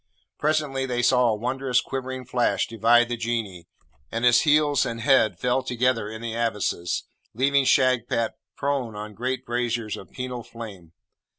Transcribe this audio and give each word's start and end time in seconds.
Presently 0.39 0.87
they 0.87 1.03
saw 1.03 1.27
a 1.29 1.35
wondrous 1.35 1.79
quivering 1.79 2.25
flash 2.25 2.65
divide 2.65 3.07
the 3.07 3.15
Genie, 3.15 3.67
and 4.11 4.25
his 4.25 4.41
heels 4.41 4.83
and 4.83 4.99
head 4.99 5.37
fell 5.37 5.61
together 5.61 6.09
in 6.09 6.23
the 6.23 6.33
abysses, 6.33 7.03
leaving 7.35 7.65
Shagpat 7.65 8.33
prone 8.57 8.95
on 8.95 9.13
great 9.13 9.45
brasiers 9.45 9.95
of 9.97 10.09
penal 10.09 10.41
flame. 10.41 10.93